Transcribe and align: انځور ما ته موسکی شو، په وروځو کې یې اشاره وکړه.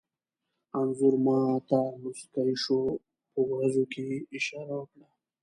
انځور 0.77 1.15
ما 1.25 1.39
ته 1.69 1.79
موسکی 2.01 2.53
شو، 2.63 2.81
په 3.31 3.39
وروځو 3.47 3.83
کې 3.91 4.01
یې 4.09 4.17
اشاره 4.37 4.75
وکړه. 4.79 5.07